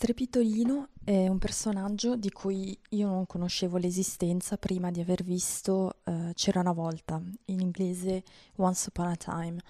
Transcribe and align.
Strepitolino 0.00 0.90
è 1.02 1.26
un 1.26 1.38
personaggio 1.38 2.14
di 2.14 2.30
cui 2.30 2.78
io 2.90 3.08
non 3.08 3.26
conoscevo 3.26 3.78
l'esistenza 3.78 4.56
prima 4.56 4.92
di 4.92 5.00
aver 5.00 5.24
visto 5.24 5.96
uh, 6.04 6.30
C'era 6.34 6.60
una 6.60 6.70
volta, 6.70 7.20
in 7.46 7.58
inglese 7.58 8.22
Once 8.58 8.90
Upon 8.90 9.08
a 9.08 9.16
Time, 9.16 9.60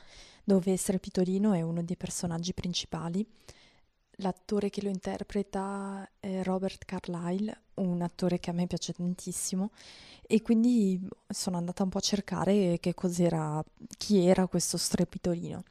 dove 0.45 0.77
Strepitolino 0.77 1.54
è 1.54 1.62
uno 1.62 1.83
dei 1.83 1.96
personaggi 1.96 2.53
principali. 2.53 3.27
L'attore 4.17 4.69
che 4.69 4.83
lo 4.83 4.91
interpreta 4.91 6.06
è 6.21 6.42
Robert 6.42 6.85
Carlyle, 6.85 7.63
un 7.76 8.03
attore 8.03 8.38
che 8.38 8.51
a 8.51 8.53
me 8.53 8.67
piace 8.67 8.92
tantissimo 8.92 9.71
e 10.21 10.42
quindi 10.42 11.08
sono 11.26 11.56
andata 11.56 11.85
un 11.85 11.88
po' 11.88 11.99
a 11.99 12.03
cercare 12.03 12.76
che 12.81 12.92
cos'era, 12.92 13.65
chi 13.97 14.26
era 14.26 14.47
questo 14.47 14.76
Strepitolino. 14.76 15.63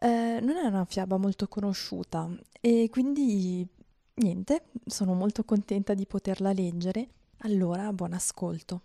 Eh, 0.00 0.40
non 0.40 0.56
è 0.56 0.64
una 0.64 0.86
fiaba 0.86 1.18
molto 1.18 1.46
conosciuta 1.46 2.28
e 2.58 2.88
quindi 2.90 3.68
niente, 4.14 4.64
sono 4.86 5.14
molto 5.14 5.44
contenta 5.44 5.94
di 5.94 6.06
poterla 6.06 6.52
leggere. 6.52 7.08
Allora, 7.38 7.92
buon 7.92 8.12
ascolto. 8.12 8.82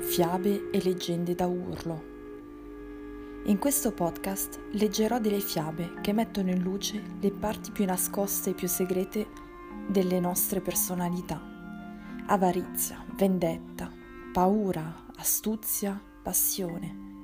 Fiabe 0.00 0.70
e 0.70 0.82
leggende 0.82 1.34
da 1.34 1.46
urlo. 1.46 2.14
In 3.46 3.58
questo 3.58 3.92
podcast 3.92 4.60
leggerò 4.72 5.18
delle 5.18 5.40
fiabe 5.40 6.00
che 6.00 6.12
mettono 6.12 6.50
in 6.50 6.62
luce 6.62 7.02
le 7.20 7.30
parti 7.30 7.70
più 7.70 7.84
nascoste 7.84 8.50
e 8.50 8.54
più 8.54 8.66
segrete 8.66 9.26
delle 9.88 10.18
nostre 10.18 10.60
personalità 10.60 11.54
avarizia, 12.26 13.04
vendetta, 13.16 13.90
paura, 14.32 15.06
astuzia, 15.16 16.00
passione, 16.22 17.15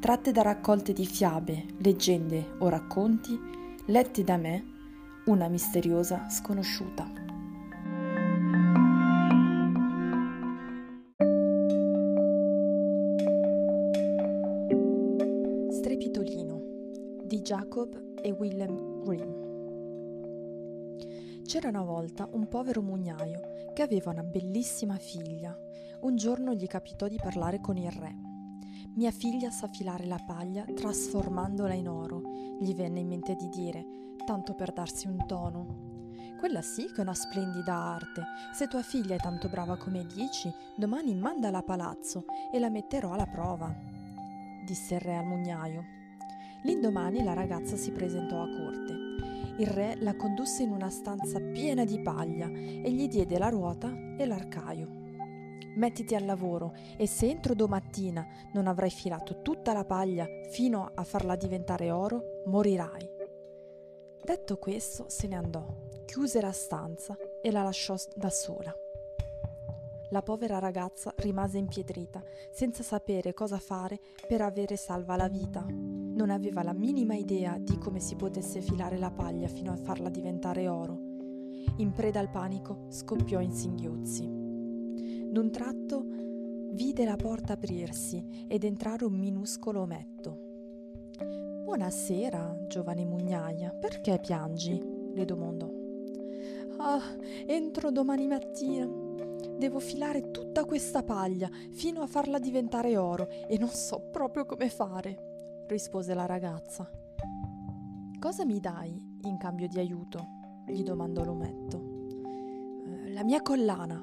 tratte 0.00 0.32
da 0.32 0.42
raccolte 0.42 0.92
di 0.92 1.06
fiabe, 1.06 1.66
leggende 1.78 2.54
o 2.58 2.68
racconti 2.68 3.38
letti 3.86 4.24
da 4.24 4.36
me, 4.36 4.64
una 5.26 5.48
misteriosa 5.48 6.28
sconosciuta. 6.28 7.10
Strepitolino 15.70 16.62
di 17.24 17.40
Jacob 17.40 18.14
e 18.22 18.30
Willem 18.32 19.02
Grimm 19.04 19.44
c'era 21.46 21.68
una 21.68 21.82
volta 21.84 22.28
un 22.32 22.48
povero 22.48 22.82
mugnaio 22.82 23.70
che 23.72 23.82
aveva 23.82 24.10
una 24.10 24.24
bellissima 24.24 24.96
figlia. 24.96 25.56
Un 26.00 26.16
giorno 26.16 26.52
gli 26.52 26.66
capitò 26.66 27.06
di 27.06 27.18
parlare 27.22 27.60
con 27.60 27.76
il 27.76 27.90
re. 27.90 28.25
Mia 28.96 29.10
figlia 29.10 29.50
sa 29.50 29.68
filare 29.68 30.06
la 30.06 30.18
paglia 30.26 30.64
trasformandola 30.64 31.74
in 31.74 31.86
oro, 31.86 32.22
gli 32.58 32.74
venne 32.74 33.00
in 33.00 33.08
mente 33.08 33.34
di 33.34 33.50
dire, 33.50 34.14
tanto 34.24 34.54
per 34.54 34.72
darsi 34.72 35.06
un 35.06 35.26
tono. 35.26 36.14
Quella 36.38 36.62
sì 36.62 36.86
che 36.86 36.96
è 36.96 37.00
una 37.00 37.12
splendida 37.12 37.74
arte. 37.74 38.22
Se 38.54 38.66
tua 38.68 38.80
figlia 38.80 39.14
è 39.14 39.18
tanto 39.18 39.50
brava 39.50 39.76
come 39.76 40.06
dici, 40.06 40.50
domani 40.78 41.14
mandala 41.14 41.58
a 41.58 41.62
palazzo 41.62 42.24
e 42.50 42.58
la 42.58 42.70
metterò 42.70 43.12
alla 43.12 43.26
prova, 43.26 43.70
disse 44.64 44.94
il 44.94 45.00
re 45.00 45.18
al 45.18 45.26
mugnaio. 45.26 45.84
L'indomani 46.62 47.22
la 47.22 47.34
ragazza 47.34 47.76
si 47.76 47.92
presentò 47.92 48.40
a 48.40 48.48
corte 48.48 49.04
il 49.58 49.68
re 49.68 49.96
la 50.00 50.14
condusse 50.14 50.64
in 50.64 50.70
una 50.70 50.90
stanza 50.90 51.40
piena 51.40 51.84
di 51.86 51.98
paglia 52.00 52.46
e 52.46 52.90
gli 52.92 53.08
diede 53.08 53.38
la 53.38 53.48
ruota 53.48 53.90
e 54.18 54.26
l'arcaio. 54.26 55.05
Mettiti 55.76 56.14
al 56.14 56.24
lavoro 56.24 56.74
e 56.96 57.06
se 57.06 57.28
entro 57.28 57.54
domattina 57.54 58.26
non 58.54 58.66
avrai 58.66 58.90
filato 58.90 59.42
tutta 59.42 59.72
la 59.72 59.84
paglia 59.84 60.26
fino 60.50 60.90
a 60.94 61.04
farla 61.04 61.36
diventare 61.36 61.90
oro, 61.90 62.42
morirai. 62.46 63.14
Detto 64.24 64.56
questo, 64.56 65.04
se 65.08 65.26
ne 65.28 65.36
andò, 65.36 65.64
chiuse 66.04 66.40
la 66.40 66.52
stanza 66.52 67.16
e 67.42 67.50
la 67.50 67.62
lasciò 67.62 67.94
da 68.14 68.30
sola. 68.30 68.74
La 70.10 70.22
povera 70.22 70.58
ragazza 70.58 71.12
rimase 71.16 71.58
impietrita, 71.58 72.22
senza 72.50 72.82
sapere 72.82 73.34
cosa 73.34 73.58
fare 73.58 73.98
per 74.26 74.40
avere 74.40 74.76
salva 74.76 75.16
la 75.16 75.28
vita. 75.28 75.66
Non 75.68 76.30
aveva 76.30 76.62
la 76.62 76.72
minima 76.72 77.14
idea 77.14 77.58
di 77.58 77.76
come 77.76 78.00
si 78.00 78.14
potesse 78.14 78.60
filare 78.60 78.98
la 78.98 79.10
paglia 79.10 79.48
fino 79.48 79.72
a 79.72 79.76
farla 79.76 80.08
diventare 80.08 80.68
oro. 80.68 80.96
In 81.78 81.92
preda 81.92 82.20
al 82.20 82.30
panico, 82.30 82.86
scoppiò 82.88 83.40
in 83.40 83.52
singhiozzi. 83.52 84.45
D'un 85.36 85.50
tratto 85.50 86.02
vide 86.70 87.04
la 87.04 87.16
porta 87.16 87.52
aprirsi 87.52 88.46
ed 88.48 88.64
entrare 88.64 89.04
un 89.04 89.12
minuscolo 89.12 89.82
ometto. 89.82 90.38
Buonasera, 91.62 92.64
giovane 92.66 93.04
mugnaia, 93.04 93.68
perché 93.68 94.18
piangi? 94.18 94.82
le 95.12 95.24
domandò. 95.26 95.70
Ah, 96.78 97.02
entro 97.44 97.90
domani 97.90 98.26
mattina, 98.26 98.86
Devo 99.58 99.78
filare 99.78 100.30
tutta 100.30 100.64
questa 100.64 101.02
paglia 101.02 101.50
fino 101.72 102.00
a 102.00 102.06
farla 102.06 102.38
diventare 102.38 102.96
oro 102.96 103.28
e 103.46 103.58
non 103.58 103.68
so 103.68 104.08
proprio 104.10 104.46
come 104.46 104.70
fare, 104.70 105.64
rispose 105.68 106.14
la 106.14 106.24
ragazza. 106.24 106.90
Cosa 108.18 108.46
mi 108.46 108.58
dai 108.58 109.18
in 109.24 109.36
cambio 109.36 109.68
di 109.68 109.78
aiuto? 109.78 110.64
gli 110.66 110.82
domandò 110.82 111.24
l'ometto. 111.24 111.94
La 113.12 113.22
mia 113.22 113.42
collana, 113.42 114.02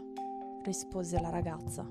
rispose 0.64 1.20
la 1.20 1.30
ragazza. 1.30 1.88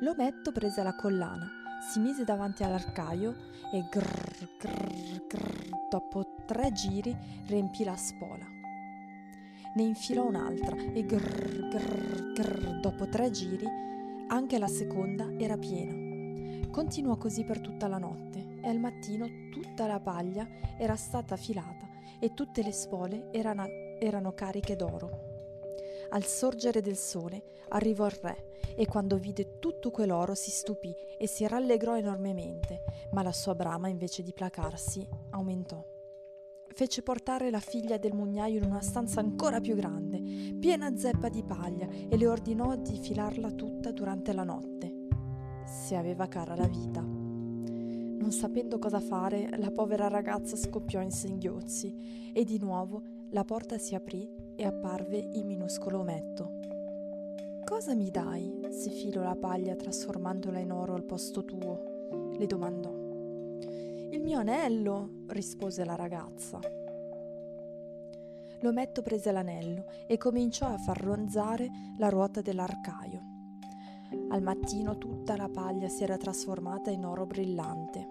L'ometto 0.00 0.52
prese 0.52 0.82
la 0.82 0.94
collana, 0.94 1.48
si 1.90 2.00
mise 2.00 2.24
davanti 2.24 2.62
all'arcaio 2.62 3.34
e 3.72 3.86
grrr, 3.90 4.48
grrr, 4.58 5.26
grrr, 5.26 5.68
dopo 5.90 6.36
tre 6.46 6.72
giri 6.72 7.16
riempì 7.46 7.84
la 7.84 7.96
spola 7.96 8.58
ne 9.72 9.82
infilò 9.82 10.26
un'altra 10.26 10.74
e 10.76 11.06
grrr, 11.06 11.68
grrr, 11.68 12.32
grrr, 12.32 12.80
dopo 12.80 13.08
tre 13.08 13.30
giri 13.30 13.66
anche 14.26 14.58
la 14.58 14.66
seconda 14.66 15.28
era 15.38 15.56
piena. 15.56 16.68
Continuò 16.70 17.16
così 17.16 17.44
per 17.44 17.60
tutta 17.60 17.86
la 17.86 17.98
notte 17.98 18.58
e 18.62 18.68
al 18.68 18.78
mattino 18.78 19.28
tutta 19.50 19.86
la 19.86 20.00
paglia 20.00 20.46
era 20.76 20.96
stata 20.96 21.36
filata 21.36 21.88
e 22.18 22.34
tutte 22.34 22.62
le 22.62 22.72
spole 22.72 23.28
erano, 23.32 23.66
erano 24.00 24.32
cariche 24.32 24.76
d'oro. 24.76 25.29
Al 26.10 26.24
sorgere 26.24 26.80
del 26.80 26.96
sole 26.96 27.42
arrivò 27.68 28.06
il 28.06 28.18
re 28.20 28.48
e 28.76 28.86
quando 28.86 29.16
vide 29.16 29.58
tutto 29.58 29.90
quell'oro 29.90 30.34
si 30.34 30.50
stupì 30.50 30.94
e 31.18 31.26
si 31.26 31.46
rallegrò 31.46 31.96
enormemente, 31.96 32.82
ma 33.10 33.22
la 33.22 33.32
sua 33.32 33.54
brama 33.54 33.88
invece 33.88 34.22
di 34.22 34.32
placarsi 34.32 35.06
aumentò 35.30 35.84
fece 36.80 37.02
portare 37.02 37.50
la 37.50 37.60
figlia 37.60 37.98
del 37.98 38.14
mugnaio 38.14 38.58
in 38.58 38.64
una 38.64 38.80
stanza 38.80 39.20
ancora 39.20 39.60
più 39.60 39.74
grande, 39.74 40.18
piena 40.58 40.96
zeppa 40.96 41.28
di 41.28 41.42
paglia, 41.42 41.86
e 42.08 42.16
le 42.16 42.26
ordinò 42.26 42.74
di 42.76 42.96
filarla 42.96 43.50
tutta 43.50 43.92
durante 43.92 44.32
la 44.32 44.44
notte, 44.44 45.08
se 45.66 45.96
aveva 45.96 46.26
cara 46.26 46.54
la 46.54 46.66
vita. 46.66 47.02
Non 47.02 48.32
sapendo 48.32 48.78
cosa 48.78 49.00
fare, 49.00 49.50
la 49.58 49.70
povera 49.70 50.08
ragazza 50.08 50.56
scoppiò 50.56 51.00
in 51.00 51.10
singhiozzi 51.10 52.32
e 52.32 52.44
di 52.44 52.58
nuovo 52.58 53.02
la 53.32 53.44
porta 53.44 53.78
si 53.78 53.94
aprì 53.94 54.28
e 54.56 54.64
apparve 54.64 55.16
il 55.16 55.44
minuscolo 55.44 56.00
ometto. 56.00 56.58
Cosa 57.64 57.94
mi 57.94 58.10
dai 58.10 58.66
se 58.70 58.90
filo 58.90 59.22
la 59.22 59.36
paglia 59.36 59.76
trasformandola 59.76 60.58
in 60.58 60.72
oro 60.72 60.94
al 60.94 61.04
posto 61.04 61.44
tuo? 61.44 61.98
le 62.36 62.46
domandò. 62.46 62.90
Il 64.10 64.20
mio 64.22 64.38
anello, 64.38 65.24
rispose 65.28 65.84
la 65.84 65.94
ragazza. 65.94 66.58
L'ometto 68.62 69.02
prese 69.02 69.30
l'anello 69.30 69.84
e 70.06 70.16
cominciò 70.16 70.66
a 70.66 70.78
far 70.78 71.00
ronzare 71.00 71.68
la 71.98 72.08
ruota 72.08 72.40
dell'arcaio. 72.40 73.20
Al 74.30 74.42
mattino 74.42 74.98
tutta 74.98 75.36
la 75.36 75.48
paglia 75.48 75.88
si 75.88 76.02
era 76.02 76.16
trasformata 76.16 76.90
in 76.90 77.04
oro 77.04 77.26
brillante. 77.26 78.08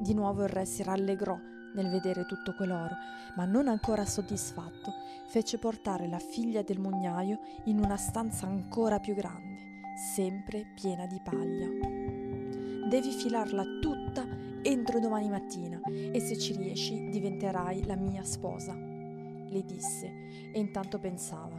Di 0.00 0.14
nuovo 0.14 0.42
il 0.42 0.48
re 0.48 0.64
si 0.64 0.82
rallegrò 0.82 1.38
nel 1.74 1.88
vedere 1.88 2.26
tutto 2.26 2.54
quell'oro, 2.54 2.96
ma 3.36 3.44
non 3.44 3.68
ancora 3.68 4.04
soddisfatto, 4.04 4.92
fece 5.26 5.58
portare 5.58 6.08
la 6.08 6.18
figlia 6.18 6.62
del 6.62 6.78
mugnaio 6.78 7.40
in 7.64 7.78
una 7.78 7.96
stanza 7.96 8.46
ancora 8.46 8.98
più 8.98 9.14
grande, 9.14 9.82
sempre 10.14 10.72
piena 10.74 11.06
di 11.06 11.20
paglia. 11.22 11.68
Devi 12.88 13.10
filarla 13.12 13.64
tutta 13.80 14.48
Entro 14.62 15.00
domani 15.00 15.30
mattina 15.30 15.80
e 15.86 16.20
se 16.20 16.36
ci 16.36 16.54
riesci 16.54 17.08
diventerai 17.08 17.86
la 17.86 17.96
mia 17.96 18.22
sposa, 18.24 18.74
le 18.74 19.64
disse 19.64 20.06
e 20.52 20.58
intanto 20.58 20.98
pensava. 20.98 21.58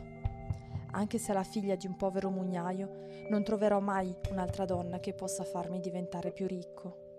Anche 0.91 1.17
se 1.17 1.33
la 1.33 1.41
figlia 1.41 1.75
di 1.75 1.87
un 1.87 1.95
povero 1.95 2.29
mugnaio, 2.29 3.07
non 3.29 3.43
troverò 3.43 3.79
mai 3.79 4.13
un'altra 4.29 4.65
donna 4.65 4.99
che 4.99 5.13
possa 5.13 5.43
farmi 5.43 5.79
diventare 5.79 6.31
più 6.31 6.45
ricco. 6.45 7.10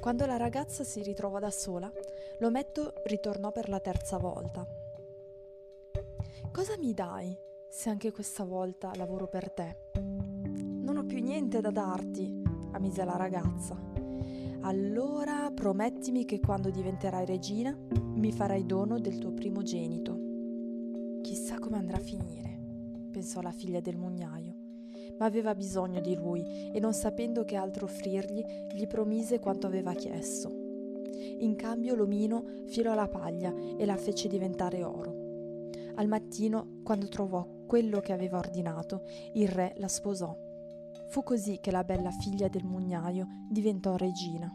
Quando 0.00 0.26
la 0.26 0.36
ragazza 0.36 0.84
si 0.84 1.02
ritrovò 1.02 1.38
da 1.38 1.50
sola, 1.50 1.90
l'ometto 2.38 2.92
ritornò 3.04 3.52
per 3.52 3.68
la 3.68 3.80
terza 3.80 4.18
volta. 4.18 4.66
Cosa 6.50 6.76
mi 6.76 6.92
dai 6.92 7.36
se 7.68 7.88
anche 7.88 8.12
questa 8.12 8.44
volta 8.44 8.92
lavoro 8.96 9.26
per 9.26 9.50
te? 9.50 9.76
Non 10.00 10.96
ho 10.96 11.04
più 11.04 11.20
niente 11.22 11.60
da 11.60 11.70
darti, 11.70 12.42
ammise 12.72 13.04
la 13.04 13.16
ragazza 13.16 13.92
Allora 14.64 15.50
promettimi 15.52 16.24
che 16.24 16.38
quando 16.38 16.70
diventerai 16.70 17.26
regina 17.26 17.76
mi 18.14 18.30
farai 18.30 18.64
dono 18.64 19.00
del 19.00 19.18
tuo 19.18 19.32
primogenito. 19.32 21.20
Chissà 21.20 21.58
come 21.58 21.78
andrà 21.78 21.96
a 21.96 22.00
finire, 22.00 22.60
pensò 23.10 23.40
la 23.40 23.50
figlia 23.50 23.80
del 23.80 23.96
mugnaio, 23.96 24.54
ma 25.18 25.26
aveva 25.26 25.54
bisogno 25.54 26.00
di 26.00 26.14
lui 26.14 26.70
e 26.72 26.80
non 26.80 26.92
sapendo 26.92 27.44
che 27.44 27.56
altro 27.56 27.86
offrirgli, 27.86 28.44
gli 28.72 28.86
promise 28.86 29.38
quanto 29.38 29.66
aveva 29.66 29.92
chiesto. 29.94 30.50
In 31.38 31.54
cambio 31.56 31.94
l'omino 31.94 32.44
filò 32.66 32.94
la 32.94 33.08
paglia 33.08 33.52
e 33.76 33.84
la 33.84 33.96
fece 33.96 34.28
diventare 34.28 34.82
oro. 34.82 35.22
Al 35.94 36.08
mattino, 36.08 36.80
quando 36.82 37.08
trovò 37.08 37.46
quello 37.66 38.00
che 38.00 38.12
aveva 38.12 38.38
ordinato, 38.38 39.02
il 39.34 39.48
re 39.48 39.74
la 39.76 39.88
sposò. 39.88 40.36
Fu 41.08 41.22
così 41.22 41.58
che 41.60 41.70
la 41.70 41.84
bella 41.84 42.10
figlia 42.10 42.48
del 42.48 42.64
mugnaio 42.64 43.26
diventò 43.48 43.96
regina. 43.96 44.50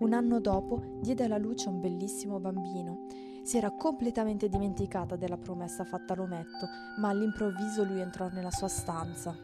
Un 0.00 0.12
anno 0.12 0.40
dopo 0.40 0.82
diede 1.00 1.24
alla 1.24 1.38
luce 1.38 1.68
un 1.68 1.80
bellissimo 1.80 2.40
bambino. 2.40 3.06
Si 3.50 3.56
era 3.56 3.72
completamente 3.72 4.48
dimenticata 4.48 5.16
della 5.16 5.36
promessa 5.36 5.84
fatta 5.84 6.12
all'ometto, 6.12 6.68
ma 6.98 7.08
all'improvviso 7.08 7.82
lui 7.82 8.00
entrò 8.00 8.28
nella 8.28 8.52
sua 8.52 8.68
stanza. 8.68 9.36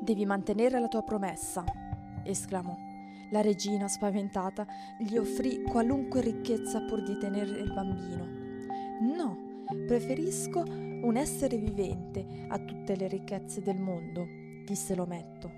Devi 0.00 0.24
mantenere 0.24 0.80
la 0.80 0.88
tua 0.88 1.02
promessa, 1.02 1.62
esclamò. 2.22 2.74
La 3.32 3.42
regina, 3.42 3.86
spaventata, 3.86 4.66
gli 4.98 5.18
offrì 5.18 5.60
qualunque 5.60 6.22
ricchezza 6.22 6.80
pur 6.80 7.02
di 7.02 7.18
tenere 7.18 7.50
il 7.50 7.70
bambino. 7.70 8.26
No, 9.14 9.36
preferisco 9.86 10.60
un 10.60 11.16
essere 11.18 11.58
vivente 11.58 12.46
a 12.48 12.58
tutte 12.60 12.96
le 12.96 13.08
ricchezze 13.08 13.60
del 13.60 13.78
mondo, 13.78 14.26
disse 14.64 14.94
l'ometto. 14.94 15.52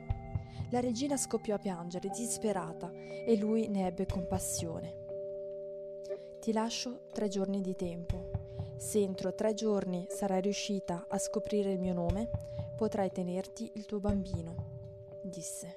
La 0.71 0.81
regina 0.81 1.17
scoppiò 1.17 1.55
a 1.55 1.61
piangere, 1.61 2.09
disperata, 2.09 2.91
e 2.91 3.39
lui 3.39 3.69
ne 3.69 3.87
ebbe 3.87 4.07
compassione. 4.07 5.05
Ti 6.47 6.53
lascio 6.53 7.09
tre 7.13 7.27
giorni 7.27 7.61
di 7.61 7.75
tempo. 7.75 8.31
Se 8.77 9.01
entro 9.01 9.35
tre 9.35 9.53
giorni 9.53 10.07
sarai 10.09 10.41
riuscita 10.41 11.07
a 11.09 11.19
scoprire 11.19 11.73
il 11.73 11.81
mio 11.81 11.93
nome, 11.93 12.31
potrai 12.77 13.11
tenerti 13.11 13.73
il 13.75 13.85
tuo 13.85 13.99
bambino, 13.99 14.55
disse. 15.25 15.77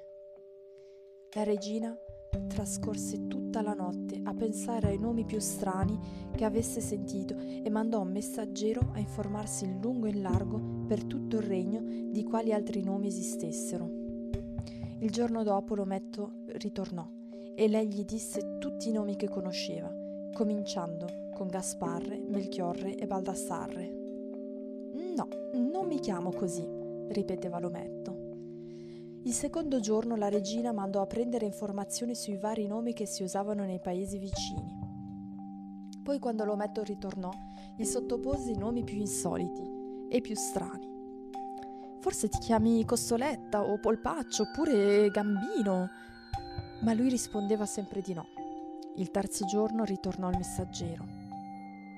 La 1.34 1.42
regina 1.42 1.98
trascorse 2.46 3.26
tutta 3.26 3.62
la 3.62 3.74
notte 3.74 4.20
a 4.22 4.32
pensare 4.32 4.90
ai 4.90 4.98
nomi 5.00 5.24
più 5.24 5.40
strani 5.40 5.98
che 6.36 6.44
avesse 6.44 6.80
sentito 6.80 7.34
e 7.36 7.68
mandò 7.68 8.02
un 8.02 8.12
messaggero 8.12 8.92
a 8.92 9.00
informarsi 9.00 9.64
in 9.64 9.80
lungo 9.80 10.06
e 10.06 10.10
in 10.10 10.22
largo 10.22 10.60
per 10.86 11.02
tutto 11.02 11.38
il 11.38 11.42
regno 11.42 11.80
di 12.12 12.22
quali 12.22 12.52
altri 12.52 12.84
nomi 12.84 13.08
esistessero. 13.08 13.90
Il 15.00 15.10
giorno 15.10 15.42
dopo 15.42 15.74
l'ometto 15.74 16.44
ritornò 16.46 17.10
e 17.56 17.66
lei 17.66 17.88
gli 17.88 18.04
disse 18.04 18.58
tutti 18.60 18.88
i 18.88 18.92
nomi 18.92 19.16
che 19.16 19.28
conosceva, 19.28 19.99
cominciando 20.32 21.28
con 21.34 21.48
Gasparre, 21.48 22.18
Melchiorre 22.18 22.94
e 22.96 23.06
Baldassarre. 23.06 23.98
No, 25.14 25.28
non 25.54 25.86
mi 25.86 25.98
chiamo 25.98 26.30
così, 26.32 26.66
ripeteva 27.08 27.58
l'ometto. 27.58 28.28
Il 29.22 29.32
secondo 29.32 29.80
giorno 29.80 30.16
la 30.16 30.28
regina 30.28 30.72
mandò 30.72 31.02
a 31.02 31.06
prendere 31.06 31.44
informazioni 31.44 32.14
sui 32.14 32.36
vari 32.36 32.66
nomi 32.66 32.94
che 32.94 33.06
si 33.06 33.22
usavano 33.22 33.64
nei 33.64 33.80
paesi 33.80 34.18
vicini. 34.18 34.78
Poi 36.02 36.18
quando 36.18 36.44
l'ometto 36.44 36.82
ritornò, 36.82 37.30
gli 37.76 37.84
sottopose 37.84 38.50
i 38.50 38.56
nomi 38.56 38.82
più 38.82 38.96
insoliti 38.96 39.62
e 40.08 40.20
più 40.20 40.34
strani. 40.34 40.88
Forse 42.00 42.28
ti 42.28 42.38
chiami 42.38 42.84
Costoletta 42.86 43.62
o 43.62 43.78
Polpaccio 43.78 44.44
oppure 44.44 45.10
Gambino. 45.10 45.90
Ma 46.80 46.94
lui 46.94 47.10
rispondeva 47.10 47.66
sempre 47.66 48.00
di 48.00 48.14
no. 48.14 48.39
Il 48.96 49.10
terzo 49.10 49.44
giorno 49.46 49.84
ritornò 49.84 50.30
il 50.30 50.36
messaggero. 50.36 51.04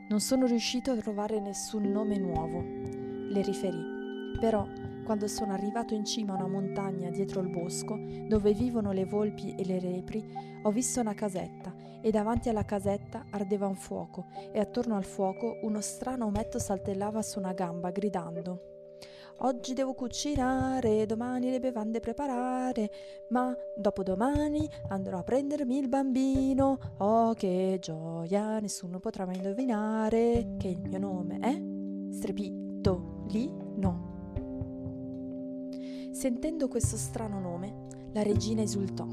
Non 0.08 0.20
sono 0.20 0.46
riuscito 0.46 0.90
a 0.90 0.96
trovare 0.96 1.40
nessun 1.40 1.90
nome 1.90 2.18
nuovo, 2.18 2.60
le 2.60 3.42
riferì. 3.42 4.38
Però 4.38 4.66
quando 5.04 5.26
sono 5.26 5.52
arrivato 5.52 5.94
in 5.94 6.04
cima 6.04 6.32
a 6.32 6.36
una 6.36 6.48
montagna 6.48 7.10
dietro 7.10 7.40
il 7.40 7.48
bosco, 7.48 7.98
dove 8.28 8.52
vivono 8.52 8.92
le 8.92 9.04
volpi 9.04 9.54
e 9.54 9.64
le 9.64 9.80
repri, 9.80 10.24
ho 10.62 10.70
visto 10.70 11.00
una 11.00 11.14
casetta 11.14 11.74
e 12.00 12.10
davanti 12.10 12.48
alla 12.48 12.64
casetta 12.64 13.26
ardeva 13.30 13.66
un 13.66 13.76
fuoco 13.76 14.26
e 14.52 14.60
attorno 14.60 14.96
al 14.96 15.04
fuoco 15.04 15.58
uno 15.62 15.80
strano 15.80 16.26
ometto 16.26 16.58
saltellava 16.58 17.22
su 17.22 17.38
una 17.38 17.52
gamba 17.52 17.90
gridando 17.90 18.71
Oggi 19.44 19.74
devo 19.74 19.92
cucinare, 19.94 21.04
domani 21.04 21.50
le 21.50 21.58
bevande 21.58 21.98
preparare, 21.98 22.88
ma 23.30 23.52
dopodomani 23.76 24.68
andrò 24.88 25.18
a 25.18 25.24
prendermi 25.24 25.78
il 25.78 25.88
bambino. 25.88 26.78
Oh 26.98 27.34
che 27.34 27.78
gioia, 27.80 28.60
nessuno 28.60 29.00
potrà 29.00 29.26
mai 29.26 29.34
indovinare 29.36 30.54
che 30.58 30.68
il 30.68 30.80
mio 30.80 30.98
nome 31.00 31.38
è 31.40 31.60
Strepitolino. 32.14 34.10
Sentendo 36.12 36.68
questo 36.68 36.96
strano 36.96 37.40
nome, 37.40 37.86
la 38.12 38.22
regina 38.22 38.62
esultò. 38.62 39.08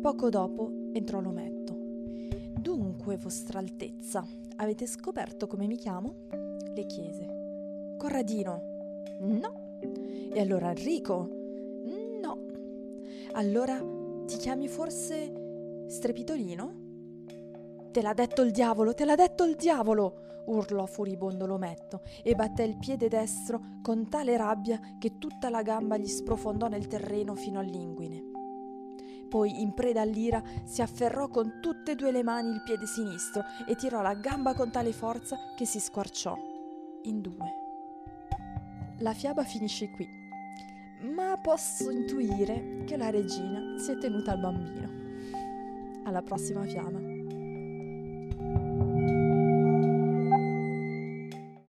Poco 0.00 0.30
dopo 0.30 0.90
entrò 0.92 1.20
l'ometto. 1.20 1.76
Dunque, 2.60 3.16
Vostra 3.18 3.60
Altezza, 3.60 4.26
avete 4.56 4.88
scoperto 4.88 5.46
come 5.46 5.68
mi 5.68 5.76
chiamo? 5.76 6.26
le 6.74 6.86
chiese. 6.86 7.94
Corradino. 7.96 8.67
No. 9.20 9.80
E 10.32 10.40
allora 10.40 10.70
Enrico? 10.70 11.28
No. 12.20 12.46
Allora 13.32 13.82
ti 14.26 14.36
chiami 14.36 14.68
forse 14.68 15.86
Strepitolino? 15.88 16.86
Te 17.90 18.02
l'ha 18.02 18.14
detto 18.14 18.42
il 18.42 18.50
diavolo, 18.50 18.94
te 18.94 19.04
l'ha 19.04 19.14
detto 19.16 19.44
il 19.44 19.56
diavolo! 19.56 20.26
urlò 20.48 20.86
furibondo 20.86 21.46
l'ometto 21.46 22.00
e 22.22 22.34
batté 22.34 22.62
il 22.62 22.78
piede 22.78 23.08
destro 23.08 23.60
con 23.82 24.08
tale 24.08 24.36
rabbia 24.36 24.80
che 24.98 25.18
tutta 25.18 25.50
la 25.50 25.62
gamba 25.62 25.96
gli 25.96 26.06
sprofondò 26.06 26.68
nel 26.68 26.86
terreno 26.86 27.34
fino 27.34 27.58
all'inguine. 27.58 28.36
Poi, 29.28 29.60
in 29.60 29.74
preda 29.74 30.00
all'ira, 30.00 30.42
si 30.64 30.80
afferrò 30.80 31.28
con 31.28 31.58
tutte 31.60 31.92
e 31.92 31.94
due 31.94 32.10
le 32.10 32.22
mani 32.22 32.50
il 32.50 32.62
piede 32.62 32.86
sinistro 32.86 33.42
e 33.66 33.74
tirò 33.74 34.00
la 34.00 34.14
gamba 34.14 34.54
con 34.54 34.70
tale 34.70 34.92
forza 34.92 35.36
che 35.54 35.66
si 35.66 35.80
squarciò 35.80 36.34
in 37.02 37.20
due. 37.20 37.67
La 39.00 39.12
fiaba 39.14 39.44
finisce 39.44 39.90
qui, 39.90 40.08
ma 41.14 41.38
posso 41.40 41.88
intuire 41.88 42.82
che 42.84 42.96
la 42.96 43.10
regina 43.10 43.78
si 43.78 43.92
è 43.92 43.96
tenuta 43.98 44.32
al 44.32 44.40
bambino. 44.40 46.02
Alla 46.02 46.20
prossima 46.20 46.64
fiaba. 46.64 47.17